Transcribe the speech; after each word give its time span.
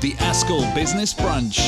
the 0.00 0.12
ASCL 0.14 0.74
Business 0.74 1.12
Brunch. 1.12 1.60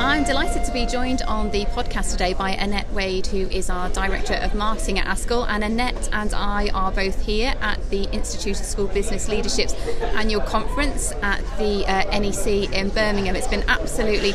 I'm 0.00 0.24
delighted 0.24 0.64
to 0.64 0.72
be 0.72 0.86
joined 0.86 1.20
on 1.22 1.50
the 1.50 1.66
podcast 1.66 2.10
today 2.10 2.32
by 2.32 2.50
Annette 2.50 2.90
Wade, 2.92 3.26
who 3.26 3.46
is 3.48 3.68
our 3.68 3.90
Director 3.90 4.34
of 4.34 4.54
Marketing 4.54 4.98
at 4.98 5.06
ASCL. 5.06 5.46
And 5.48 5.62
Annette 5.62 6.08
and 6.12 6.32
I 6.32 6.70
are 6.70 6.90
both 6.90 7.20
here 7.20 7.54
at 7.60 7.78
the 7.90 8.04
Institute 8.04 8.58
of 8.58 8.64
School 8.64 8.86
Business 8.86 9.28
Leadership's 9.28 9.74
annual 10.14 10.40
conference 10.40 11.12
at 11.20 11.40
the 11.58 11.84
uh, 11.86 12.18
NEC 12.18 12.72
in 12.72 12.88
Birmingham. 12.88 13.36
It's 13.36 13.48
been 13.48 13.64
absolutely 13.68 14.32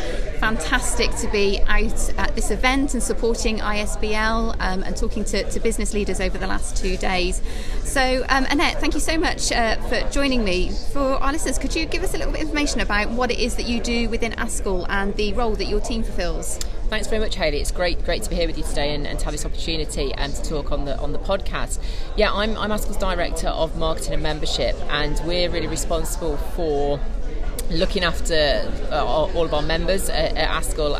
fantastic 0.55 1.13
to 1.13 1.27
be 1.29 1.59
out 1.67 2.09
at 2.17 2.33
this 2.33 2.51
event 2.51 2.93
and 2.93 3.03
supporting 3.03 3.57
ISBL 3.57 4.55
um, 4.61 4.81
and 4.83 4.95
talking 4.95 5.25
to, 5.25 5.43
to, 5.51 5.59
business 5.59 5.93
leaders 5.93 6.21
over 6.21 6.37
the 6.37 6.47
last 6.47 6.77
two 6.77 6.95
days. 6.95 7.41
So, 7.83 8.25
um, 8.29 8.45
Annette, 8.49 8.79
thank 8.79 8.93
you 8.93 9.01
so 9.01 9.17
much 9.17 9.51
uh, 9.51 9.75
for 9.89 10.09
joining 10.09 10.45
me. 10.45 10.71
For 10.93 11.01
our 11.01 11.33
listeners, 11.33 11.57
could 11.57 11.75
you 11.75 11.85
give 11.85 12.01
us 12.01 12.13
a 12.13 12.17
little 12.17 12.31
bit 12.31 12.43
of 12.43 12.47
information 12.47 12.79
about 12.79 13.09
what 13.09 13.29
it 13.29 13.39
is 13.39 13.57
that 13.57 13.67
you 13.67 13.81
do 13.81 14.07
within 14.07 14.31
ASCL 14.33 14.85
and 14.87 15.13
the 15.15 15.33
role 15.33 15.53
that 15.55 15.65
your 15.65 15.81
team 15.81 16.01
fulfills? 16.01 16.57
Thanks 16.87 17.07
very 17.07 17.19
much, 17.19 17.35
Hayley. 17.35 17.59
It's 17.59 17.71
great, 17.71 18.05
great 18.05 18.23
to 18.23 18.29
be 18.29 18.37
here 18.37 18.47
with 18.47 18.57
you 18.57 18.63
today 18.63 18.95
and, 18.95 19.05
and 19.05 19.19
to 19.19 19.25
have 19.25 19.33
this 19.33 19.45
opportunity 19.45 20.13
and 20.13 20.33
to 20.33 20.41
talk 20.43 20.71
on 20.71 20.85
the 20.85 20.97
on 20.99 21.11
the 21.11 21.19
podcast. 21.19 21.79
Yeah, 22.15 22.31
I'm 22.31 22.57
I'm 22.57 22.69
ASCL's 22.69 22.95
director 22.95 23.49
of 23.49 23.77
marketing 23.77 24.13
and 24.13 24.23
membership, 24.23 24.77
and 24.87 25.19
we're 25.25 25.49
really 25.49 25.67
responsible 25.67 26.37
for 26.37 27.01
looking 27.69 28.03
after 28.03 28.71
uh, 28.91 29.03
all 29.05 29.45
of 29.45 29.53
our 29.53 29.61
members 29.61 30.09
at, 30.09 30.35
at 30.37 30.49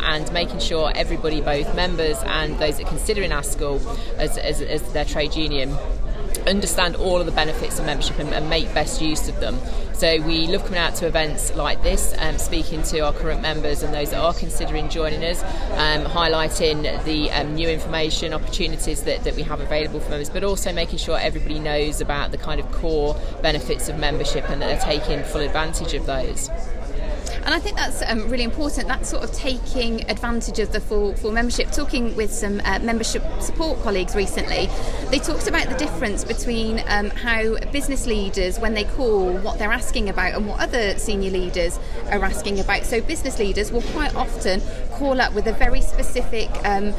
and 0.01 0.31
making 0.33 0.59
sure 0.59 0.91
everybody, 0.95 1.41
both 1.41 1.73
members 1.75 2.17
and 2.25 2.57
those 2.59 2.77
that 2.77 2.85
are 2.85 2.89
considering 2.89 3.31
ASCL 3.31 4.17
as, 4.17 4.37
as, 4.37 4.61
as 4.61 4.81
their 4.93 5.05
trade 5.05 5.35
union, 5.35 5.75
understand 6.45 6.95
all 6.95 7.19
of 7.19 7.25
the 7.25 7.31
benefits 7.31 7.79
of 7.79 7.85
membership 7.85 8.19
and, 8.19 8.33
and, 8.33 8.49
make 8.49 8.73
best 8.73 9.01
use 9.01 9.27
of 9.27 9.39
them. 9.39 9.57
So 9.93 10.21
we 10.21 10.47
love 10.47 10.63
coming 10.63 10.79
out 10.79 10.95
to 10.95 11.07
events 11.07 11.55
like 11.55 11.81
this, 11.81 12.13
um, 12.19 12.37
speaking 12.37 12.83
to 12.83 12.99
our 12.99 13.13
current 13.13 13.41
members 13.41 13.83
and 13.83 13.93
those 13.93 14.11
that 14.11 14.19
are 14.19 14.33
considering 14.33 14.89
joining 14.89 15.23
us, 15.23 15.41
um, 15.71 16.05
highlighting 16.05 17.03
the 17.03 17.31
um, 17.31 17.55
new 17.55 17.67
information, 17.67 18.33
opportunities 18.33 19.03
that, 19.03 19.23
that 19.23 19.35
we 19.35 19.43
have 19.43 19.59
available 19.59 19.99
for 19.99 20.09
members, 20.09 20.29
but 20.29 20.43
also 20.43 20.71
making 20.71 20.99
sure 20.99 21.17
everybody 21.17 21.59
knows 21.59 21.99
about 21.99 22.31
the 22.31 22.37
kind 22.37 22.59
of 22.59 22.71
core 22.71 23.19
benefits 23.41 23.89
of 23.89 23.97
membership 23.97 24.49
and 24.49 24.61
that 24.61 24.67
they're 24.67 24.99
taking 24.99 25.23
full 25.23 25.41
advantage 25.41 25.93
of 25.93 26.05
those. 26.05 26.49
And 27.47 27.55
I 27.55 27.59
think 27.59 27.77
that's 27.77 28.03
um, 28.05 28.29
really 28.29 28.43
important. 28.43 28.89
That 28.89 29.05
sort 29.05 29.23
of 29.23 29.31
taking 29.31 30.03
advantage 30.11 30.59
of 30.59 30.73
the 30.73 30.81
full, 30.81 31.15
full 31.15 31.31
membership. 31.31 31.71
Talking 31.71 32.13
with 32.17 32.29
some 32.29 32.59
uh, 32.65 32.79
membership 32.79 33.23
support 33.39 33.81
colleagues 33.83 34.17
recently, 34.17 34.67
they 35.11 35.19
talked 35.19 35.47
about 35.47 35.69
the 35.69 35.77
difference 35.77 36.25
between 36.25 36.83
um, 36.89 37.09
how 37.09 37.57
business 37.71 38.05
leaders, 38.05 38.59
when 38.59 38.73
they 38.73 38.83
call, 38.83 39.31
what 39.37 39.59
they're 39.59 39.71
asking 39.71 40.09
about, 40.09 40.33
and 40.33 40.45
what 40.45 40.59
other 40.59 40.99
senior 40.99 41.31
leaders 41.31 41.79
are 42.11 42.21
asking 42.21 42.59
about. 42.59 42.83
So 42.83 42.99
business 42.99 43.39
leaders 43.39 43.71
will 43.71 43.81
quite 43.93 44.13
often 44.13 44.61
call 44.91 45.21
up 45.21 45.33
with 45.33 45.47
a 45.47 45.53
very 45.53 45.79
specific. 45.79 46.49
Um, 46.65 46.93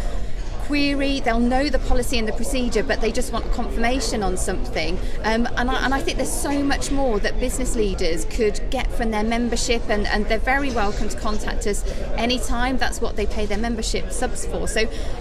query, 0.69 1.19
they'll 1.21 1.41
know 1.41 1.71
the 1.71 1.79
policy 1.79 2.19
and 2.19 2.29
the 2.29 2.33
procedure, 2.35 2.83
but 2.83 3.01
they 3.01 3.11
just 3.11 3.33
want 3.33 3.51
confirmation 3.53 4.23
on 4.23 4.37
something. 4.37 4.99
Um, 5.25 5.49
and, 5.57 5.71
I, 5.71 5.83
and, 5.83 5.95
I, 5.95 6.01
think 6.03 6.19
there's 6.19 6.31
so 6.31 6.63
much 6.63 6.91
more 6.91 7.19
that 7.21 7.41
business 7.41 7.75
leaders 7.75 8.27
could 8.27 8.61
get 8.71 8.93
from 8.93 9.11
their 9.11 9.25
membership, 9.25 9.83
and, 9.89 10.07
and 10.07 10.27
they're 10.27 10.39
very 10.39 10.71
welcome 10.71 11.09
to 11.09 11.19
contact 11.19 11.67
us 11.67 11.91
anytime. 12.19 12.77
That's 12.77 13.01
what 13.01 13.17
they 13.17 13.25
pay 13.25 13.47
their 13.47 13.57
membership 13.57 14.13
subs 14.13 14.45
for. 14.45 14.69
So 14.69 14.81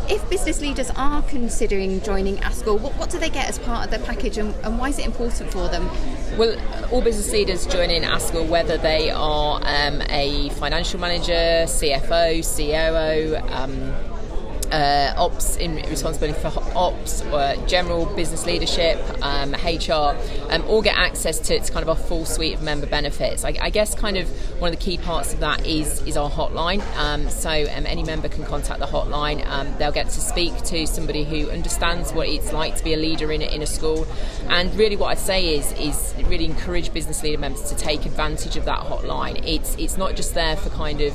if 0.09 0.29
business 0.29 0.59
leaders 0.59 0.91
are 0.97 1.21
considering 1.23 2.01
joining 2.01 2.35
ASCL, 2.37 2.81
what, 2.81 2.91
what 2.95 3.09
do 3.09 3.17
they 3.17 3.29
get 3.29 3.47
as 3.47 3.57
part 3.57 3.85
of 3.85 3.91
the 3.91 4.05
package, 4.05 4.37
and, 4.37 4.53
and, 4.65 4.77
why 4.77 4.89
is 4.89 4.99
it 4.99 5.05
important 5.05 5.49
for 5.49 5.69
them? 5.69 5.87
Well, 6.37 6.59
all 6.91 7.01
business 7.01 7.31
leaders 7.31 7.65
joining 7.67 8.01
ASCL, 8.01 8.49
whether 8.49 8.77
they 8.77 9.11
are 9.11 9.61
um, 9.63 10.01
a 10.09 10.49
financial 10.49 10.99
manager, 10.99 11.63
CFO, 11.67 12.43
COO, 12.43 13.37
um, 13.55 14.16
uh, 14.71 15.13
ops 15.17 15.57
in 15.57 15.75
responsibility 15.89 16.39
for 16.39 16.51
ops, 16.75 17.21
uh, 17.23 17.55
general 17.67 18.05
business 18.15 18.45
leadership, 18.45 18.97
um, 19.21 19.53
HR, 19.53 20.15
um, 20.49 20.63
all 20.67 20.81
get 20.81 20.97
access 20.97 21.39
to, 21.39 21.55
it's 21.55 21.69
kind 21.69 21.83
of 21.83 21.89
our 21.89 21.95
full 21.95 22.25
suite 22.25 22.55
of 22.55 22.61
member 22.61 22.87
benefits. 22.87 23.43
I, 23.43 23.55
I, 23.61 23.69
guess 23.69 23.95
kind 23.95 24.17
of 24.17 24.27
one 24.59 24.73
of 24.73 24.79
the 24.79 24.83
key 24.83 24.97
parts 24.97 25.33
of 25.33 25.39
that 25.39 25.65
is 25.65 26.01
is 26.05 26.17
our 26.17 26.29
hotline. 26.29 26.81
Um, 26.97 27.29
so 27.29 27.49
um, 27.49 27.85
any 27.85 28.03
member 28.03 28.29
can 28.29 28.43
contact 28.45 28.79
the 28.79 28.85
hotline. 28.85 29.45
Um, 29.47 29.73
they'll 29.77 29.91
get 29.91 30.09
to 30.09 30.21
speak 30.21 30.55
to 30.63 30.85
somebody 30.87 31.23
who 31.23 31.49
understands 31.49 32.13
what 32.13 32.27
it's 32.27 32.51
like 32.51 32.75
to 32.77 32.83
be 32.83 32.93
a 32.93 32.97
leader 32.97 33.31
in 33.31 33.41
a, 33.41 33.45
in 33.45 33.61
a 33.61 33.67
school. 33.67 34.07
And 34.49 34.73
really, 34.75 34.95
what 34.95 35.07
I'd 35.07 35.19
say 35.19 35.55
is 35.55 35.71
is 35.73 36.13
really 36.27 36.45
encourage 36.45 36.93
business 36.93 37.23
leader 37.23 37.37
members 37.37 37.69
to 37.69 37.75
take 37.75 38.05
advantage 38.05 38.57
of 38.57 38.65
that 38.65 38.79
hotline. 38.79 39.41
It's 39.45 39.75
it's 39.75 39.97
not 39.97 40.15
just 40.15 40.33
there 40.33 40.55
for 40.55 40.69
kind 40.69 41.01
of 41.01 41.13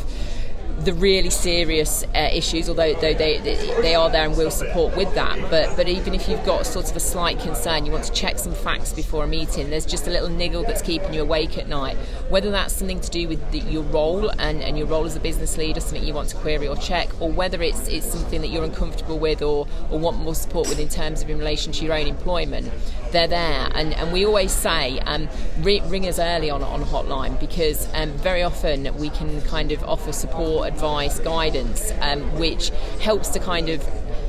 the 0.81 0.93
really 0.95 1.31
serious 1.31 2.05
uh, 2.15 2.29
issues, 2.33 2.69
although, 2.69 2.95
they, 2.95 3.15
they 3.15 3.95
are 3.95 4.11
there 4.11 4.27
and 4.27 4.37
will 4.37 4.51
support 4.51 4.97
with 4.97 5.15
that. 5.15 5.39
But 5.51 5.77
but 5.77 5.89
even 5.89 6.15
if 6.15 6.29
you've 6.29 6.45
got 6.45 6.67
sort 6.67 6.91
of 6.91 6.97
a 6.97 7.01
slight 7.01 7.39
concern, 7.39 7.87
you 7.87 7.93
want 7.93 8.05
to 8.05 8.13
check 8.13 8.39
some 8.39 8.55
facts 8.55 8.93
before 8.93 9.25
a 9.25 9.27
meeting. 9.27 9.71
There's 9.71 9.87
just 9.87 10.07
a 10.07 10.11
little 10.11 10.29
niggle 10.29 10.65
that's 10.65 10.83
keeping 10.83 11.15
you 11.15 11.23
awake 11.23 11.59
at 11.59 11.69
night. 11.69 11.97
Whether 12.29 12.51
that's 12.51 12.75
something 12.75 13.01
to 13.01 13.11
do 13.11 13.29
with 13.29 13.51
the, 13.53 13.61
your 13.61 13.83
role 13.85 14.31
and, 14.39 14.63
and 14.63 14.77
your 14.77 14.87
role 14.87 15.05
as 15.05 15.17
a 15.17 15.21
business 15.21 15.57
leader, 15.57 15.81
something 15.81 16.05
you 16.05 16.15
want 16.15 16.29
to 16.31 16.37
query 16.37 16.69
or 16.69 16.77
check, 16.77 17.09
or 17.21 17.31
whether 17.31 17.63
it's 17.63 17.89
it's 17.89 18.07
something 18.07 18.41
that 18.41 18.49
you're 18.49 18.65
uncomfortable 18.65 19.19
with 19.19 19.43
or, 19.43 19.67
or 19.91 19.99
want 19.99 20.19
more 20.19 20.35
support 20.35 20.69
with 20.69 20.79
in 20.79 20.89
terms 20.89 21.23
of 21.23 21.31
in 21.31 21.39
relation 21.39 21.73
to 21.73 21.85
your 21.85 21.95
own 21.95 22.07
employment, 22.07 22.71
they're 23.13 23.29
there. 23.29 23.69
And, 23.75 23.95
and 23.95 24.13
we 24.13 24.25
always 24.25 24.53
say 24.53 24.99
um, 25.01 25.29
ring 25.61 26.07
us 26.09 26.19
early 26.19 26.51
on 26.51 26.63
on 26.63 26.83
hotline 26.83 27.39
because 27.39 27.89
um, 27.95 28.11
very 28.13 28.43
often 28.43 28.95
we 28.97 29.11
can 29.11 29.41
kind 29.43 29.73
of 29.73 29.83
offer 29.85 30.13
support 30.13 30.69
advice, 30.69 31.19
guidance, 31.21 31.93
um, 32.01 32.21
which 32.39 32.71
helps 33.01 33.29
to 33.31 33.39
kind 33.39 33.69
of 33.69 33.87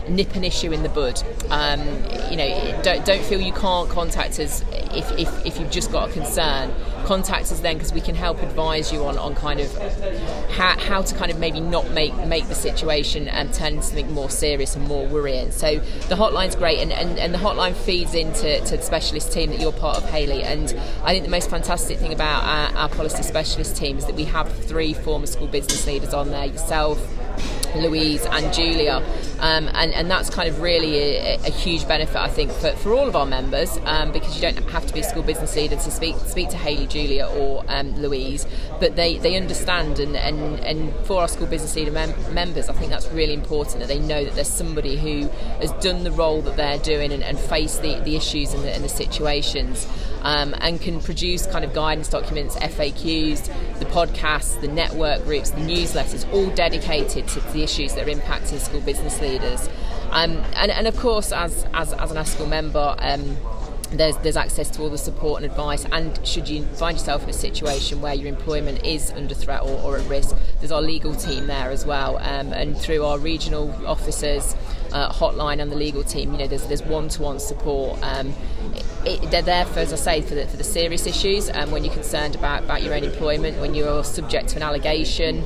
nip 0.09 0.35
an 0.35 0.43
issue 0.43 0.71
in 0.71 0.83
the 0.83 0.89
bud. 0.89 1.21
Um, 1.49 1.79
you 2.29 2.37
know, 2.37 2.81
don't, 2.83 3.05
don't 3.05 3.23
feel 3.23 3.41
you 3.41 3.53
can't 3.53 3.89
contact 3.89 4.39
us 4.39 4.63
if, 4.71 5.11
if, 5.17 5.45
if 5.45 5.59
you've 5.59 5.71
just 5.71 5.91
got 5.91 6.09
a 6.09 6.13
concern. 6.13 6.71
Contact 7.05 7.51
us 7.51 7.59
then 7.59 7.77
because 7.77 7.93
we 7.93 8.01
can 8.01 8.15
help 8.15 8.41
advise 8.41 8.91
you 8.91 9.05
on, 9.05 9.17
on 9.17 9.35
kind 9.35 9.59
of 9.59 9.75
how, 10.51 10.77
how 10.79 11.01
to 11.01 11.15
kind 11.15 11.31
of 11.31 11.37
maybe 11.39 11.59
not 11.59 11.89
make 11.91 12.15
make 12.27 12.47
the 12.47 12.55
situation 12.55 13.27
and 13.27 13.53
turn 13.53 13.73
into 13.73 13.83
something 13.83 14.11
more 14.11 14.29
serious 14.29 14.75
and 14.75 14.87
more 14.87 15.05
worrying. 15.07 15.51
So 15.51 15.79
the 15.79 16.15
hotline's 16.15 16.55
great 16.55 16.79
and, 16.79 16.91
and, 16.91 17.19
and 17.19 17.33
the 17.33 17.37
hotline 17.37 17.73
feeds 17.73 18.13
into 18.13 18.59
to 18.61 18.77
the 18.77 18.83
specialist 18.83 19.31
team 19.31 19.49
that 19.49 19.59
you're 19.59 19.73
part 19.73 19.97
of, 19.97 20.09
Hayley. 20.09 20.43
And 20.43 20.73
I 21.03 21.11
think 21.11 21.25
the 21.25 21.31
most 21.31 21.49
fantastic 21.49 21.97
thing 21.97 22.13
about 22.13 22.43
our, 22.43 22.77
our 22.77 22.89
policy 22.89 23.23
specialist 23.23 23.75
team 23.75 23.97
is 23.97 24.05
that 24.05 24.15
we 24.15 24.25
have 24.25 24.51
three 24.65 24.93
former 24.93 25.27
school 25.27 25.47
business 25.47 25.85
leaders 25.85 26.13
on 26.13 26.29
there, 26.29 26.45
yourself, 26.45 26.99
Louise 27.75 28.25
and 28.25 28.53
Julia. 28.53 29.03
Um, 29.39 29.69
and, 29.73 29.93
and 29.93 30.09
that's 30.09 30.29
kind 30.29 30.47
of 30.47 30.61
really 30.61 30.97
a, 30.97 31.35
a, 31.35 31.49
huge 31.49 31.87
benefit, 31.87 32.15
I 32.15 32.29
think, 32.29 32.51
for, 32.51 32.71
for 32.77 32.93
all 32.93 33.07
of 33.07 33.15
our 33.15 33.25
members 33.25 33.77
um, 33.83 34.11
because 34.11 34.35
you 34.35 34.41
don't 34.41 34.57
have 34.69 34.85
to 34.87 34.93
be 34.93 35.01
a 35.01 35.03
school 35.03 35.23
business 35.23 35.55
leader 35.55 35.75
to 35.75 35.91
speak 35.91 36.15
speak 36.17 36.49
to 36.49 36.57
Hayley, 36.57 36.87
Julia, 36.87 37.27
or 37.27 37.63
um, 37.67 37.95
Louise, 37.97 38.47
but 38.79 38.95
they, 38.95 39.17
they 39.17 39.35
understand. 39.35 39.99
And, 39.99 40.15
and, 40.15 40.59
and 40.61 40.93
for 41.05 41.21
our 41.21 41.27
school 41.27 41.47
business 41.47 41.75
leader 41.75 41.91
mem- 41.91 42.33
members, 42.33 42.69
I 42.69 42.73
think 42.73 42.91
that's 42.91 43.07
really 43.11 43.33
important 43.33 43.79
that 43.79 43.87
they 43.87 43.99
know 43.99 44.23
that 44.23 44.35
there's 44.35 44.47
somebody 44.49 44.95
who 44.95 45.27
has 45.59 45.71
done 45.83 46.03
the 46.03 46.11
role 46.11 46.41
that 46.43 46.55
they're 46.55 46.79
doing 46.79 47.11
and, 47.11 47.23
and 47.23 47.37
faced 47.37 47.81
the, 47.81 47.99
the 48.01 48.15
issues 48.15 48.53
and 48.53 48.63
the, 48.63 48.71
and 48.71 48.83
the 48.83 48.89
situations 48.89 49.87
um, 50.23 50.55
and 50.59 50.81
can 50.81 50.99
produce 50.99 51.45
kind 51.45 51.63
of 51.63 51.73
guidance 51.73 52.07
documents, 52.09 52.55
FAQs, 52.55 53.45
the 53.79 53.85
podcasts, 53.85 54.59
the 54.61 54.67
network 54.67 55.23
groups, 55.23 55.51
the 55.51 55.61
newsletters, 55.61 56.31
all 56.33 56.49
dedicated 56.55 57.27
to 57.27 57.39
the 57.51 57.63
issues 57.63 57.93
that 57.95 58.07
are 58.07 58.11
impacting 58.11 58.59
school 58.59 58.81
business 58.81 59.21
leaders. 59.21 59.69
Um, 60.11 60.37
and, 60.55 60.71
and 60.71 60.87
of 60.87 60.97
course, 60.97 61.31
as, 61.31 61.65
as, 61.73 61.93
as 61.93 62.11
an 62.11 62.17
ASCL 62.17 62.47
member, 62.47 62.95
um, 62.99 63.37
there's, 63.99 64.17
there's 64.17 64.37
access 64.37 64.69
to 64.71 64.81
all 64.81 64.89
the 64.89 64.97
support 64.97 65.41
and 65.41 65.51
advice. 65.51 65.85
And 65.91 66.25
should 66.25 66.49
you 66.49 66.63
find 66.65 66.97
yourself 66.97 67.23
in 67.23 67.29
a 67.29 67.33
situation 67.33 68.01
where 68.01 68.13
your 68.13 68.27
employment 68.27 68.85
is 68.85 69.11
under 69.11 69.33
threat 69.33 69.61
or, 69.61 69.79
or 69.81 69.97
at 69.97 70.07
risk, 70.07 70.35
there's 70.59 70.71
our 70.71 70.81
legal 70.81 71.15
team 71.15 71.47
there 71.47 71.71
as 71.71 71.85
well. 71.85 72.17
Um, 72.17 72.53
and 72.53 72.77
through 72.77 73.03
our 73.05 73.17
regional 73.19 73.71
officers, 73.85 74.55
uh, 74.91 75.11
hotline, 75.11 75.61
and 75.61 75.71
the 75.71 75.75
legal 75.75 76.03
team, 76.03 76.31
you 76.33 76.37
know, 76.37 76.47
there's 76.47 76.67
there's 76.67 76.83
one-to-one 76.83 77.39
support. 77.39 78.01
Um, 78.03 78.33
it, 79.05 79.31
they're 79.31 79.41
there 79.41 79.65
for, 79.65 79.79
as 79.79 79.91
I 79.91 79.95
say, 79.95 80.21
for 80.21 80.35
the, 80.35 80.47
for 80.47 80.57
the 80.57 80.63
serious 80.63 81.07
issues. 81.07 81.49
Um, 81.49 81.71
when 81.71 81.83
you're 81.83 81.93
concerned 81.93 82.35
about, 82.35 82.63
about 82.63 82.83
your 82.83 82.93
own 82.93 83.03
employment, 83.03 83.59
when 83.59 83.73
you're 83.73 84.03
subject 84.03 84.49
to 84.49 84.57
an 84.57 84.63
allegation 84.63 85.43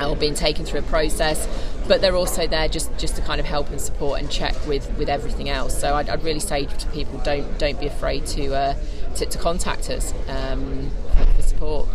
or 0.00 0.16
being 0.16 0.34
taken 0.34 0.64
through 0.64 0.80
a 0.80 0.84
process 0.84 1.46
but 1.88 2.00
they're 2.00 2.16
also 2.16 2.46
there 2.46 2.68
just, 2.68 2.96
just 2.98 3.16
to 3.16 3.22
kind 3.22 3.40
of 3.40 3.46
help 3.46 3.70
and 3.70 3.80
support 3.80 4.20
and 4.20 4.30
check 4.30 4.54
with, 4.66 4.88
with 4.98 5.08
everything 5.08 5.48
else. 5.48 5.78
So 5.78 5.94
I'd, 5.94 6.08
I'd 6.08 6.22
really 6.22 6.40
say 6.40 6.66
to 6.66 6.86
people, 6.88 7.18
don't 7.24 7.58
don't 7.58 7.78
be 7.78 7.86
afraid 7.86 8.26
to 8.26 8.54
uh, 8.54 8.74
to, 9.16 9.26
to, 9.26 9.38
contact 9.38 9.90
us 9.90 10.14
um, 10.28 10.90
for 11.36 11.42
support. 11.42 11.88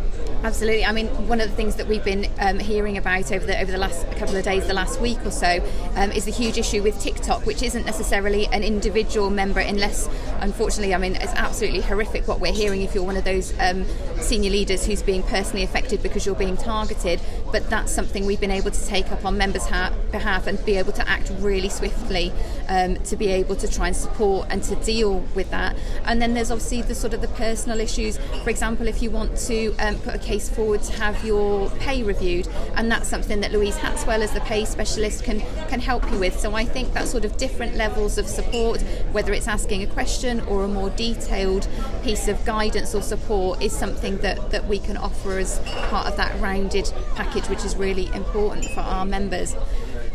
Absolutely. 0.43 0.85
I 0.85 0.91
mean, 0.91 1.07
one 1.27 1.41
of 1.41 1.49
the 1.49 1.55
things 1.55 1.75
that 1.77 1.87
we've 1.87 2.03
been 2.03 2.29
um, 2.39 2.59
hearing 2.59 2.97
about 2.97 3.31
over 3.31 3.45
the 3.45 3.59
over 3.59 3.71
the 3.71 3.79
last 3.79 4.09
couple 4.11 4.35
of 4.35 4.43
days, 4.43 4.67
the 4.67 4.75
last 4.75 5.01
week 5.01 5.17
or 5.25 5.31
so, 5.31 5.63
um, 5.95 6.11
is 6.11 6.25
the 6.25 6.31
huge 6.31 6.59
issue 6.59 6.83
with 6.83 6.99
TikTok, 6.99 7.47
which 7.47 7.63
isn't 7.63 7.85
necessarily 7.85 8.45
an 8.47 8.63
individual 8.63 9.31
member, 9.31 9.59
unless, 9.59 10.07
unfortunately, 10.41 10.93
I 10.93 10.99
mean, 10.99 11.15
it's 11.15 11.33
absolutely 11.33 11.81
horrific 11.81 12.27
what 12.27 12.39
we're 12.39 12.53
hearing. 12.53 12.83
If 12.83 12.93
you're 12.93 13.03
one 13.03 13.17
of 13.17 13.23
those 13.23 13.57
um, 13.59 13.85
senior 14.19 14.51
leaders 14.51 14.85
who's 14.85 15.01
being 15.01 15.23
personally 15.23 15.63
affected 15.63 16.03
because 16.03 16.27
you're 16.27 16.35
being 16.35 16.57
targeted, 16.57 17.21
but 17.51 17.67
that's 17.71 17.91
something 17.91 18.27
we've 18.27 18.39
been 18.41 18.51
able 18.51 18.69
to 18.69 18.85
take 18.85 19.11
up 19.11 19.25
on 19.25 19.37
members' 19.37 19.65
ha- 19.65 19.93
behalf 20.11 20.45
and 20.45 20.63
be 20.63 20.77
able 20.77 20.91
to 20.91 21.09
act 21.09 21.31
really 21.39 21.69
swiftly 21.69 22.31
um, 22.69 22.97
to 22.97 23.15
be 23.15 23.27
able 23.27 23.55
to 23.55 23.67
try 23.67 23.87
and 23.87 23.95
support 23.95 24.47
and 24.51 24.61
to 24.63 24.75
deal 24.77 25.19
with 25.33 25.49
that. 25.49 25.75
And 26.03 26.21
then 26.21 26.35
there's 26.35 26.51
obviously 26.51 26.83
the 26.83 26.93
sort 26.93 27.15
of 27.15 27.21
the 27.21 27.29
personal 27.29 27.79
issues. 27.79 28.17
For 28.43 28.51
example, 28.51 28.87
if 28.87 29.01
you 29.01 29.09
want 29.09 29.37
to 29.47 29.73
um, 29.79 29.95
put 29.99 30.13
a 30.13 30.19
case 30.25 30.50
forward 30.50 30.81
to 30.83 30.94
have 30.94 31.24
your 31.24 31.69
pay 31.80 32.04
reviewed, 32.04 32.48
and 32.75 32.92
that's 32.92 33.07
something 33.07 33.42
that 33.42 33.51
Louise 33.51 33.77
Hatswell, 33.77 34.22
as 34.22 34.33
the 34.33 34.42
pay 34.42 34.66
specialist, 34.66 35.24
can 35.24 35.39
can 35.69 35.80
help 35.80 36.10
you 36.12 36.19
with. 36.19 36.39
So 36.39 36.56
I 36.56 36.66
think 36.66 36.94
that 36.94 37.07
sort 37.07 37.25
of 37.25 37.38
different 37.38 37.75
levels 37.75 38.18
of 38.18 38.27
support, 38.27 38.81
whether 39.12 39.31
it's 39.33 39.48
asking 39.48 39.83
a 39.83 39.88
question 39.88 40.42
or 40.42 40.63
a 40.63 40.68
more 40.68 40.89
detailed 40.89 41.68
piece 42.04 42.27
of 42.27 42.44
guidance 42.45 42.95
or 42.95 43.01
support, 43.01 43.62
is 43.62 43.72
something 43.72 44.18
that 44.18 44.51
that 44.51 44.68
we 44.68 44.80
can 44.80 44.98
offer 44.98 45.38
as 45.38 45.60
part 45.89 46.07
of 46.07 46.18
that 46.18 46.39
rounded 46.42 46.92
package, 47.16 47.48
which 47.48 47.63
is 47.63 47.75
really 47.75 48.07
important 48.13 48.66
for 48.74 48.81
our 48.81 49.06
members. 49.06 49.56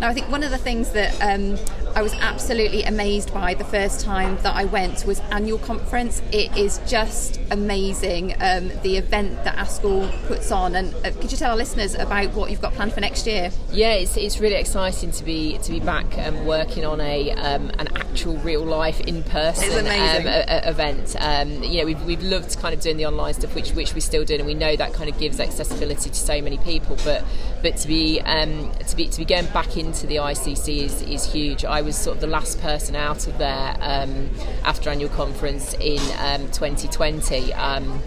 Now, 0.00 0.08
I 0.08 0.14
think 0.14 0.30
one 0.30 0.42
of 0.42 0.50
the 0.50 0.58
things 0.58 0.92
that 0.92 1.12
um, 1.20 1.58
I 2.00 2.02
was 2.02 2.14
absolutely 2.14 2.84
amazed 2.84 3.34
by 3.34 3.52
the 3.52 3.64
first 3.64 4.00
time 4.00 4.38
that 4.38 4.56
I 4.56 4.64
went 4.64 5.04
was 5.04 5.20
annual 5.30 5.58
conference. 5.58 6.22
It 6.32 6.56
is 6.56 6.80
just 6.86 7.38
amazing 7.50 8.36
um, 8.40 8.72
the 8.82 8.96
event 8.96 9.44
that 9.44 9.56
ASCL 9.56 10.26
puts 10.26 10.50
on. 10.50 10.76
And 10.76 10.94
uh, 11.04 11.10
could 11.20 11.30
you 11.30 11.36
tell 11.36 11.50
our 11.50 11.58
listeners 11.58 11.94
about 11.94 12.32
what 12.32 12.50
you've 12.50 12.62
got 12.62 12.72
planned 12.72 12.94
for 12.94 13.02
next 13.02 13.26
year? 13.26 13.50
Yeah, 13.70 13.92
it's, 13.92 14.16
it's 14.16 14.40
really 14.40 14.54
exciting 14.54 15.10
to 15.10 15.24
be 15.24 15.58
to 15.58 15.72
be 15.72 15.78
back 15.78 16.06
um, 16.16 16.46
working 16.46 16.86
on 16.86 17.02
a 17.02 17.32
um, 17.32 17.68
an 17.78 17.88
actual 17.94 18.38
real 18.38 18.64
life 18.64 19.00
in 19.02 19.22
person 19.22 19.86
um, 19.86 20.26
event. 20.26 21.16
Um, 21.20 21.62
you 21.62 21.80
know, 21.80 21.84
we've, 21.84 22.02
we've 22.04 22.22
loved 22.22 22.58
kind 22.60 22.72
of 22.72 22.80
doing 22.80 22.96
the 22.96 23.04
online 23.04 23.34
stuff, 23.34 23.54
which 23.54 23.72
which 23.72 23.92
we 23.92 24.00
still 24.00 24.24
do, 24.24 24.36
and 24.36 24.46
we 24.46 24.54
know 24.54 24.74
that 24.74 24.94
kind 24.94 25.10
of 25.10 25.18
gives 25.18 25.38
accessibility 25.38 26.08
to 26.08 26.16
so 26.16 26.40
many 26.40 26.56
people. 26.56 26.96
But 27.04 27.26
but 27.62 27.76
to 27.78 27.88
be 27.88 28.20
um, 28.20 28.72
to 28.88 28.96
be 28.96 29.08
to 29.08 29.18
be 29.18 29.24
going 29.24 29.46
back 29.46 29.76
into 29.76 30.06
the 30.06 30.16
ICC 30.16 30.82
is, 30.82 31.02
is 31.02 31.32
huge. 31.32 31.64
I 31.64 31.82
was 31.82 31.96
sort 31.96 32.16
of 32.16 32.20
the 32.20 32.26
last 32.26 32.60
person 32.60 32.96
out 32.96 33.26
of 33.26 33.38
there 33.38 33.76
um, 33.80 34.30
after 34.64 34.90
annual 34.90 35.10
conference 35.10 35.74
in 35.74 36.00
um, 36.18 36.50
2020. 36.50 37.52
Um, 37.54 38.02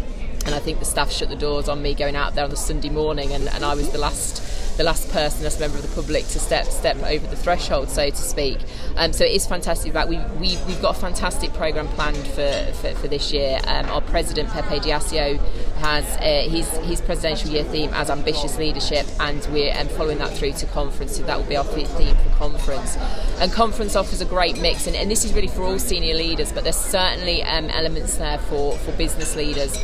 and 0.45 0.53
I 0.53 0.59
think 0.59 0.79
the 0.79 0.85
staff 0.85 1.11
shut 1.11 1.29
the 1.29 1.37
doors 1.37 1.69
on 1.69 1.81
me 1.81 1.93
going 1.93 2.17
out 2.17 2.35
there 2.35 2.43
on 2.43 2.49
the 2.49 2.57
Sunday 2.57 2.89
morning, 2.89 3.31
and, 3.31 3.47
and 3.49 3.63
I 3.63 3.75
was 3.75 3.91
the 3.91 3.97
last 3.97 4.41
the 4.77 4.83
last 4.83 5.09
person 5.11 5.45
as 5.45 5.57
a 5.57 5.59
member 5.59 5.77
of 5.77 5.87
the 5.87 6.01
public 6.01 6.25
to 6.27 6.39
step 6.39 6.65
step 6.65 6.97
over 7.03 7.27
the 7.27 7.35
threshold, 7.35 7.89
so 7.89 8.09
to 8.09 8.15
speak. 8.15 8.57
Um, 8.95 9.13
so 9.13 9.23
it 9.23 9.31
is 9.31 9.45
fantastic 9.45 9.93
that 9.93 10.07
we, 10.07 10.17
we 10.39 10.57
we've 10.65 10.81
got 10.81 10.97
a 10.97 10.99
fantastic 10.99 11.53
program 11.53 11.87
planned 11.89 12.25
for, 12.27 12.71
for, 12.81 12.93
for 12.95 13.07
this 13.07 13.31
year. 13.31 13.59
Um, 13.67 13.85
our 13.87 14.01
president 14.01 14.49
Pepe 14.49 14.79
Di'Iasio 14.79 15.39
has 15.77 16.05
uh, 16.17 16.49
his 16.49 16.69
his 16.87 17.01
presidential 17.01 17.49
year 17.51 17.63
theme 17.63 17.91
as 17.93 18.09
ambitious 18.09 18.57
leadership, 18.57 19.05
and 19.19 19.45
we're 19.51 19.73
um, 19.77 19.87
following 19.89 20.17
that 20.19 20.35
through 20.35 20.53
to 20.53 20.65
conference. 20.67 21.17
So 21.17 21.23
that 21.23 21.37
will 21.37 21.47
be 21.47 21.57
our 21.57 21.63
theme 21.63 22.15
for 22.15 22.29
conference. 22.37 22.97
And 23.39 23.51
conference 23.51 23.95
offers 23.95 24.21
a 24.21 24.25
great 24.25 24.59
mix, 24.59 24.87
and, 24.87 24.95
and 24.95 25.09
this 25.09 25.23
is 25.25 25.33
really 25.33 25.47
for 25.47 25.63
all 25.63 25.79
senior 25.79 26.15
leaders, 26.15 26.51
but 26.51 26.63
there's 26.63 26.75
certainly 26.75 27.43
um, 27.43 27.69
elements 27.69 28.17
there 28.17 28.39
for 28.39 28.77
for 28.79 28.91
business 28.93 29.35
leaders 29.35 29.77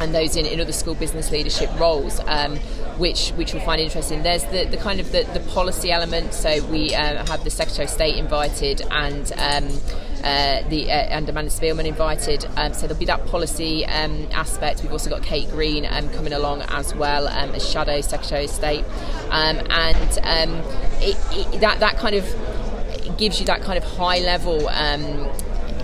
and 0.00 0.14
those 0.14 0.36
in, 0.36 0.46
in 0.46 0.60
other 0.60 0.72
school 0.72 0.94
business 0.94 1.30
leadership 1.30 1.70
roles, 1.78 2.20
um, 2.26 2.58
which 2.98 3.30
which 3.30 3.52
we'll 3.52 3.64
find 3.64 3.80
interesting. 3.80 4.22
There's 4.22 4.44
the, 4.44 4.64
the 4.64 4.76
kind 4.76 5.00
of 5.00 5.12
the, 5.12 5.22
the 5.32 5.40
policy 5.50 5.90
element. 5.90 6.34
So 6.34 6.64
we 6.66 6.94
uh, 6.94 7.24
have 7.26 7.44
the 7.44 7.50
Secretary 7.50 7.84
of 7.84 7.90
State 7.90 8.16
invited 8.16 8.82
and. 8.90 9.32
Um, 9.36 9.80
uh, 10.24 10.66
the 10.70 10.90
uh, 10.90 10.94
and 10.94 11.28
Amanda 11.28 11.50
Spielman 11.50 11.84
invited. 11.84 12.46
Um, 12.56 12.72
so 12.72 12.86
there'll 12.86 12.98
be 12.98 13.04
that 13.04 13.26
policy 13.26 13.84
um, 13.84 14.26
aspect. 14.32 14.82
We've 14.82 14.90
also 14.90 15.10
got 15.10 15.22
Kate 15.22 15.50
Green 15.50 15.84
um, 15.84 16.08
coming 16.14 16.32
along 16.32 16.62
as 16.68 16.94
well 16.94 17.28
um, 17.28 17.50
as 17.50 17.68
Shadow 17.68 18.00
Secretary 18.00 18.44
of 18.44 18.50
State, 18.50 18.86
and 19.30 19.60
it, 21.02 21.18
it, 21.30 21.60
that 21.60 21.80
that 21.80 21.98
kind 21.98 22.14
of 22.14 22.24
gives 23.18 23.38
you 23.38 23.44
that 23.46 23.60
kind 23.60 23.76
of 23.76 23.84
high 23.84 24.20
level 24.20 24.66
um, 24.68 25.30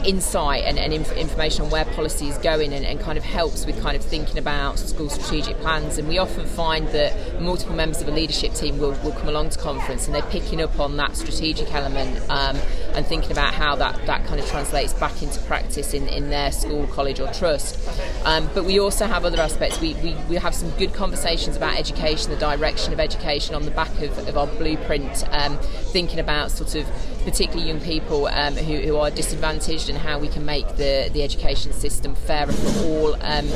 insight 0.04 0.64
and, 0.64 0.78
and 0.78 0.92
inf- 0.92 1.12
information 1.12 1.64
on 1.64 1.70
where 1.70 1.84
policy 1.84 2.28
is 2.28 2.38
going 2.38 2.72
and, 2.72 2.84
and, 2.84 3.00
kind 3.00 3.16
of 3.16 3.24
helps 3.24 3.64
with 3.64 3.80
kind 3.82 3.96
of 3.96 4.02
thinking 4.02 4.36
about 4.38 4.78
school 4.78 5.08
strategic 5.08 5.56
plans 5.60 5.96
and 5.96 6.06
we 6.06 6.18
often 6.18 6.46
find 6.46 6.86
that 6.88 7.40
multiple 7.40 7.74
members 7.74 8.02
of 8.02 8.08
a 8.08 8.10
leadership 8.10 8.52
team 8.52 8.78
will, 8.78 8.92
will 9.02 9.12
come 9.12 9.28
along 9.28 9.48
to 9.48 9.58
conference 9.58 10.06
and 10.06 10.14
they're 10.14 10.22
picking 10.24 10.60
up 10.60 10.78
on 10.78 10.96
that 10.96 11.16
strategic 11.16 11.72
element 11.72 12.18
um, 12.30 12.56
and 12.94 13.06
thinking 13.06 13.32
about 13.32 13.54
how 13.54 13.74
that, 13.74 14.04
that 14.06 14.24
kind 14.26 14.38
of 14.38 14.46
translates 14.46 14.92
back 14.94 15.22
into 15.22 15.40
practice 15.42 15.94
in, 15.94 16.06
in 16.08 16.28
their 16.30 16.52
school, 16.52 16.86
college 16.88 17.20
or 17.20 17.28
trust. 17.32 17.78
Um, 18.24 18.50
but 18.54 18.64
we 18.64 18.78
also 18.78 19.06
have 19.06 19.24
other 19.24 19.40
aspects. 19.40 19.80
We, 19.80 19.94
we, 19.94 20.14
we 20.28 20.36
have 20.36 20.54
some 20.54 20.70
good 20.72 20.92
conversations 20.92 21.56
about 21.56 21.78
education, 21.78 22.30
the 22.30 22.36
direction 22.36 22.92
of 22.92 23.00
education 23.00 23.54
on 23.54 23.62
the 23.62 23.70
back 23.70 23.90
of, 24.02 24.16
of 24.28 24.36
our 24.36 24.46
blueprint, 24.46 25.24
um, 25.30 25.58
thinking 25.58 26.18
about 26.18 26.50
sort 26.50 26.74
of 26.74 26.86
particularly 27.24 27.68
young 27.68 27.80
people 27.80 28.26
um, 28.26 28.54
who, 28.54 28.76
who 28.78 28.96
are 28.96 29.10
disadvantaged 29.10 29.88
and 29.88 29.98
how 29.98 30.18
we 30.18 30.28
can 30.28 30.44
make 30.44 30.66
the, 30.76 31.10
the 31.12 31.22
education 31.22 31.72
system 31.72 32.14
fairer 32.14 32.52
for 32.52 32.84
all 32.84 33.16
um, 33.22 33.48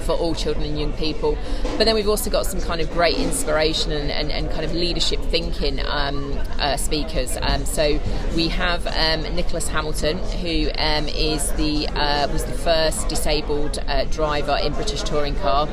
for 0.00 0.12
all 0.12 0.34
children 0.34 0.64
and 0.64 0.78
young 0.78 0.92
people. 0.94 1.36
But 1.76 1.84
then 1.84 1.94
we've 1.94 2.08
also 2.08 2.30
got 2.30 2.46
some 2.46 2.60
kind 2.60 2.80
of 2.80 2.90
great 2.90 3.16
inspiration 3.16 3.92
and, 3.92 4.10
and, 4.10 4.32
and 4.32 4.50
kind 4.50 4.64
of 4.64 4.72
leadership 4.72 5.20
thinking 5.24 5.78
um, 5.86 6.38
uh, 6.58 6.76
speakers. 6.76 7.36
Um, 7.40 7.64
so 7.64 8.00
we 8.34 8.48
have 8.48 8.86
um, 8.86 9.22
Nicolas 9.34 9.68
Hamilton, 9.68 10.18
who 10.18 10.70
um, 10.78 11.06
is 11.08 11.52
the 11.52 11.86
uh, 11.88 12.28
was 12.32 12.44
the 12.44 12.52
first 12.52 13.08
disabled 13.08 13.78
uh, 13.86 14.04
driver 14.04 14.58
in 14.62 14.72
British 14.72 15.02
touring 15.02 15.36
car. 15.36 15.68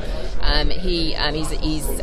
He 0.68 1.14
he's, 1.14 1.50
he's 1.50 2.00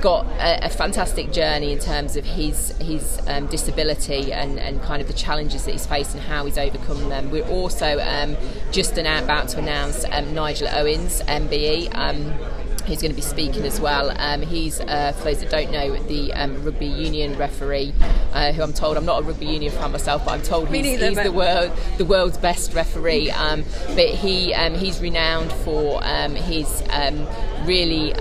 got 0.00 0.26
a, 0.26 0.66
a, 0.66 0.68
fantastic 0.68 1.32
journey 1.32 1.72
in 1.72 1.78
terms 1.78 2.16
of 2.16 2.24
his 2.24 2.76
his 2.78 3.20
um, 3.26 3.46
disability 3.46 4.32
and, 4.32 4.58
and 4.58 4.80
kind 4.82 5.02
of 5.02 5.08
the 5.08 5.14
challenges 5.14 5.64
that 5.64 5.72
he's 5.72 5.86
faced 5.86 6.14
and 6.14 6.22
how 6.22 6.44
he's 6.44 6.58
overcome 6.58 7.08
them. 7.08 7.30
We're 7.30 7.48
also 7.48 7.98
um, 8.00 8.36
just 8.70 8.96
about 8.98 9.48
to 9.50 9.58
announce 9.58 10.04
um, 10.10 10.34
Nigel 10.34 10.68
Owens, 10.68 11.22
MBE. 11.22 11.94
Um, 11.94 12.32
who's 12.86 13.02
going 13.02 13.12
to 13.12 13.16
be 13.16 13.20
speaking 13.20 13.64
as 13.64 13.78
well. 13.78 14.10
Um, 14.18 14.40
he's, 14.40 14.80
uh, 14.80 15.12
for 15.12 15.24
those 15.24 15.40
that 15.40 15.50
don't 15.50 15.70
know, 15.70 16.02
the 16.04 16.32
um, 16.32 16.64
rugby 16.64 16.86
union 16.86 17.36
referee, 17.36 17.92
uh, 18.32 18.50
who 18.52 18.62
I'm 18.62 18.72
told 18.72 18.96
I'm 18.96 19.04
not 19.04 19.20
a 19.20 19.26
rugby 19.26 19.44
union 19.44 19.70
fan 19.70 19.92
myself, 19.92 20.24
but 20.24 20.30
I'm 20.30 20.40
told 20.40 20.68
he's, 20.68 20.82
neither, 20.82 21.08
he's 21.08 21.22
the 21.22 21.30
world 21.30 21.70
the 21.98 22.06
world's 22.06 22.38
best 22.38 22.72
referee. 22.72 23.30
Um, 23.30 23.62
but 23.88 24.08
he 24.08 24.54
he's 24.74 25.02
renowned 25.02 25.52
for 25.52 26.02
his 26.02 26.82
really 27.66 28.14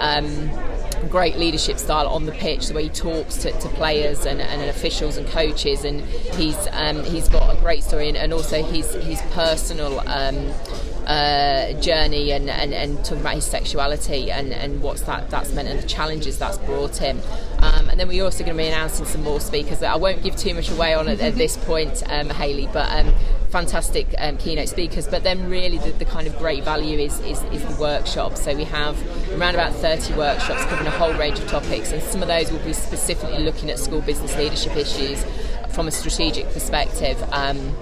great 1.10 1.38
leadership 1.38 1.78
style 1.78 2.08
on 2.08 2.26
the 2.26 2.32
pitch, 2.32 2.68
the 2.68 2.74
way 2.74 2.84
he 2.84 2.90
talks 2.90 3.36
to, 3.38 3.52
to 3.52 3.70
players 3.70 4.26
and, 4.26 4.42
and, 4.42 4.62
officials 4.70 5.18
and 5.18 5.28
coaches, 5.28 5.86
and 5.86 6.02
he's 6.02 6.58
um, 6.72 7.04
he's 7.04 7.30
got 7.30 7.56
a 7.56 7.60
great 7.60 7.84
story 7.84 8.10
and, 8.10 8.18
and 8.18 8.34
also 8.34 8.64
his 8.64 8.94
his 8.96 9.22
personal. 9.34 10.02
Um, 10.08 10.54
uh, 11.08 11.72
journey 11.80 12.32
and, 12.32 12.50
and, 12.50 12.74
and 12.74 12.98
talking 12.98 13.22
about 13.22 13.36
his 13.36 13.46
sexuality 13.46 14.30
and, 14.30 14.52
and 14.52 14.82
what's 14.82 15.04
that 15.04 15.30
that's 15.30 15.54
meant 15.54 15.70
and 15.70 15.80
the 15.80 15.88
challenges 15.88 16.38
that's 16.38 16.58
brought 16.58 16.98
him. 16.98 17.22
Um, 17.60 17.88
and 17.88 17.98
then 17.98 18.10
we're 18.10 18.26
also 18.26 18.44
going 18.44 18.58
to 18.58 18.62
be 18.62 18.68
announcing 18.68 19.06
some 19.06 19.24
more 19.24 19.40
speakers 19.40 19.80
that 19.80 19.94
I 19.94 19.96
won't 19.96 20.22
give 20.22 20.36
too 20.36 20.54
much 20.54 20.70
away 20.70 20.94
on 20.94 21.08
at, 21.08 21.22
at 21.22 21.36
this 21.36 21.56
point, 21.56 22.04
um, 22.08 22.30
Hayley, 22.30 22.68
but 22.74 22.92
um, 22.92 23.14
fantastic 23.50 24.08
um, 24.18 24.38
keynote 24.38 24.70
speakers. 24.70 25.08
But 25.08 25.24
then 25.24 25.50
really 25.50 25.78
the, 25.78 25.92
the 25.92 26.06
kind 26.06 26.28
of 26.28 26.38
great 26.38 26.64
value 26.64 27.00
is, 27.00 27.20
is, 27.22 27.42
is, 27.46 27.64
the 27.64 27.82
workshop. 27.82 28.38
So 28.38 28.56
we 28.56 28.66
have 28.66 28.98
around 29.40 29.56
about 29.56 29.74
30 29.74 30.14
workshops 30.16 30.64
covering 30.66 30.88
a 30.88 30.92
whole 30.92 31.14
range 31.14 31.40
of 31.40 31.48
topics, 31.48 31.92
and 31.92 32.02
some 32.04 32.22
of 32.22 32.28
those 32.28 32.52
will 32.52 32.60
be 32.60 32.74
specifically 32.74 33.40
looking 33.44 33.70
at 33.70 33.80
school 33.80 34.02
business 34.02 34.36
leadership 34.38 34.76
issues 34.76 35.24
from 35.70 35.88
a 35.88 35.92
strategic 35.92 36.46
perspective. 36.52 37.22
Um, 37.32 37.76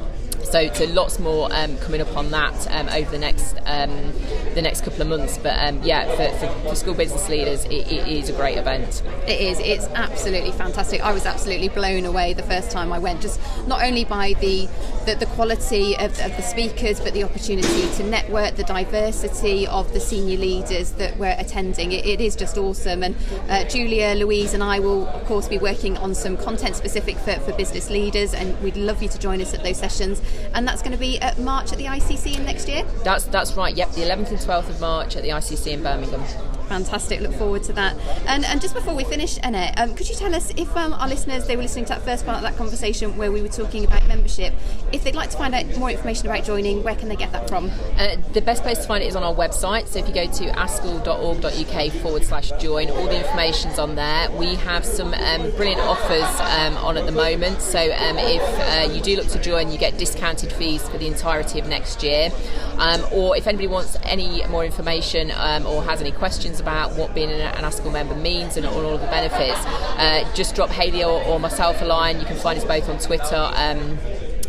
so, 0.46 0.86
lots 0.86 1.20
more 1.20 1.50
um, 1.52 1.78
coming 1.80 2.02
up 2.02 2.16
on 2.16 2.32
that 2.32 2.68
um, 2.72 2.88
over 2.90 3.10
the 3.12 3.20
next 3.20 3.58
um, 3.66 4.14
the 4.54 4.62
next 4.62 4.82
couple 4.82 5.02
of 5.02 5.08
months. 5.08 5.38
But 5.38 5.58
um, 5.68 5.82
yeah, 5.84 6.06
for, 6.16 6.38
for, 6.38 6.70
for, 6.70 6.76
school 6.76 6.94
business 6.94 7.28
leaders, 7.30 7.66
it, 7.66 7.92
it 7.92 8.08
is 8.08 8.30
a 8.30 8.34
great 8.34 8.58
event. 8.58 9.04
It 9.28 9.42
is. 9.42 9.60
It's 9.60 9.86
absolutely 9.96 10.52
fantastic. 10.52 11.02
I 11.02 11.14
was 11.14 11.26
absolutely 11.26 11.70
blown 11.70 12.06
away 12.06 12.34
the 12.34 12.44
first 12.44 12.72
time 12.72 12.94
I 12.94 13.00
went. 13.00 13.22
Just 13.22 13.40
not 13.68 13.84
only 13.84 14.06
by 14.06 14.34
the 14.40 14.68
the, 15.06 15.16
the 15.16 15.26
quality 15.28 15.96
of, 15.98 16.12
of, 16.20 16.36
the 16.36 16.42
speakers, 16.42 17.00
but 17.00 17.14
the 17.14 17.24
opportunity 17.24 17.88
to 17.96 18.04
network, 18.04 18.56
the 18.56 18.64
diversity 18.64 19.68
of 19.68 19.94
the 19.94 20.00
senior 20.00 20.38
leaders 20.38 20.92
that 20.94 21.18
were 21.18 21.36
attending. 21.38 21.92
it, 21.92 22.06
it 22.06 22.20
is 22.22 22.36
just 22.36 22.58
awesome. 22.58 23.04
And 23.04 23.16
uh, 23.50 23.66
Julia, 23.66 24.16
Louise, 24.16 24.54
and 24.54 24.64
I 24.64 24.80
will 24.80 25.08
of 25.08 25.26
course 25.26 25.48
be 25.48 25.58
working 25.58 25.98
on 25.98 26.16
some 26.16 26.38
content 26.38 26.76
specific 26.76 27.18
for, 27.18 27.34
for 27.42 27.54
business 27.54 27.90
leaders, 27.90 28.34
and 28.34 28.60
we'd 28.62 28.78
love 28.78 29.02
you 29.02 29.10
to 29.10 29.20
join 29.20 29.42
us 29.42 29.54
at 29.54 29.64
those 29.64 29.78
sessions. 29.78 30.22
And 30.54 30.68
that's 30.68 30.82
going 30.82 30.92
to 30.92 30.98
be 30.98 31.20
at 31.20 31.40
March 31.40 31.72
at 31.72 31.78
the 31.78 31.86
ICC 31.86 32.38
in 32.38 32.46
next 32.46 32.68
year. 32.68 32.84
That's 33.04 33.26
that's 33.26 33.54
right. 33.54 33.76
Yep, 33.76 33.92
the 33.92 34.02
11th 34.02 34.30
and 34.30 34.40
12th 34.40 34.70
of 34.70 34.82
March 34.82 35.16
at 35.16 35.24
the 35.24 35.30
ICC 35.30 35.74
in 35.74 35.84
Birmingham. 35.84 36.24
Fantastic. 36.68 37.22
Look 37.22 37.34
forward 37.34 37.64
to 37.64 37.74
that. 37.74 37.96
And, 38.28 38.44
and 38.46 38.60
just 38.60 38.74
before 38.74 38.96
we 38.96 39.04
finish, 39.04 39.38
Annette, 39.44 39.80
um, 39.80 39.96
could 39.96 40.10
you 40.10 40.16
tell 40.16 40.34
us 40.34 40.52
if 40.58 40.76
um, 40.76 40.94
our 40.94 41.08
listeners 41.08 41.46
they 41.46 41.56
were 41.56 41.62
listening 41.62 41.86
to 41.86 41.90
that 41.90 42.02
first 42.02 42.26
part 42.26 42.38
of 42.38 42.44
that 42.44 42.58
conversation 42.58 43.18
where 43.18 43.32
we 43.32 43.42
were 43.42 43.48
talking 43.48 43.86
about 43.86 44.08
membership, 44.08 44.54
if 44.92 45.04
they'd 45.04 45.16
like 45.16 45.30
to 45.30 45.38
find 45.38 45.54
out 45.54 45.66
more 45.78 45.92
information 45.92 46.28
about 46.28 46.44
joining, 46.44 46.84
where 46.84 46.96
can 46.96 47.08
they 47.08 47.16
get 47.16 47.32
that 47.34 47.48
from? 47.48 47.70
Uh, 47.98 48.16
the 48.34 48.42
best 48.42 48.64
place 48.64 48.80
to 48.80 48.88
find 48.88 49.04
it 49.04 49.08
is 49.08 49.16
on 49.16 49.24
our 49.24 49.34
website. 49.34 49.88
So 49.88 50.00
if 50.00 50.08
you 50.08 50.14
go 50.14 50.26
to 50.26 50.46
ascl.org.uk 50.54 51.92
forward 52.02 52.24
slash 52.24 52.52
join, 52.60 52.90
all 52.90 53.06
the 53.06 53.24
information's 53.24 53.78
on 53.78 53.96
there. 53.96 54.32
We 54.32 54.56
have 54.56 54.86
some 54.86 55.14
um, 55.14 55.52
brilliant 55.52 55.82
offers 55.82 56.24
um, 56.42 56.78
on 56.84 56.98
at 56.98 57.06
the 57.06 57.12
moment. 57.12 57.62
So 57.62 57.80
um, 57.80 58.18
if 58.18 58.42
uh, 58.42 58.94
you 58.94 59.02
do 59.02 59.16
look 59.18 59.28
to 59.30 59.40
join, 59.40 59.72
you 59.72 59.78
get 59.78 59.98
discounted 59.98 60.52
fees 60.52 60.88
for 60.88 60.98
the 60.98 61.08
entirety 61.08 61.60
of 61.60 61.68
next 61.68 62.02
year. 62.02 62.32
Um, 62.78 63.06
or 63.12 63.38
if 63.38 63.48
anybody 63.48 63.68
wants 63.68 63.96
any 64.04 64.46
more 64.48 64.66
information 64.66 65.32
or 65.32 65.84
has 65.84 66.02
any 66.02 66.12
questions 66.12 66.55
questions 66.56 66.60
about 66.60 66.98
what 66.98 67.14
being 67.14 67.30
an, 67.30 67.54
ASCL 67.64 67.92
member 67.92 68.16
means 68.16 68.58
and 68.58 68.66
all, 68.66 68.86
all 68.86 68.96
of 68.96 69.02
the 69.02 69.08
benefits, 69.08 69.60
uh, 69.98 70.30
just 70.36 70.56
drop 70.56 70.70
Hayley 70.70 71.04
or, 71.04 71.24
or, 71.24 71.40
myself 71.40 71.82
a 71.82 71.86
line. 71.86 72.20
You 72.20 72.26
can 72.26 72.38
find 72.38 72.58
us 72.58 72.66
both 72.66 72.90
on 72.90 73.00
Twitter. 73.00 73.52
Um, 73.56 73.98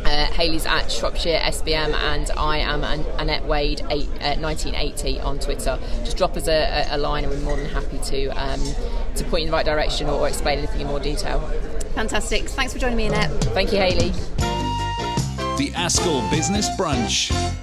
uh, 0.04 0.26
Hayley's 0.26 0.66
at 0.66 0.90
Shropshire 0.90 1.38
SBM 1.38 1.92
and 1.92 2.30
I 2.36 2.58
am 2.58 2.84
An- 2.84 3.04
Annette 3.18 3.44
Wade 3.44 3.84
eight, 3.90 4.08
uh, 4.20 4.36
1980 4.36 5.20
on 5.20 5.38
Twitter. 5.40 5.78
Just 6.04 6.16
drop 6.16 6.36
us 6.36 6.46
a, 6.46 6.86
a, 6.90 6.98
line 6.98 7.24
and 7.24 7.32
we're 7.32 7.40
more 7.40 7.56
than 7.56 7.66
happy 7.66 7.98
to 7.98 8.28
um, 8.28 8.60
to 9.16 9.24
point 9.24 9.42
you 9.42 9.46
in 9.46 9.50
the 9.50 9.52
right 9.52 9.66
direction 9.66 10.08
or, 10.08 10.20
or 10.20 10.28
explain 10.28 10.58
anything 10.58 10.82
in 10.82 10.86
more 10.86 11.00
detail. 11.00 11.40
Fantastic. 11.94 12.48
Thanks 12.48 12.72
for 12.72 12.78
joining 12.78 12.98
me, 12.98 13.06
Annette. 13.06 13.32
Thank 13.46 13.72
you, 13.72 13.78
Hayley. 13.78 14.10
The 15.58 15.72
ASCL 15.74 16.30
Business 16.30 16.68
Brunch. 16.78 17.55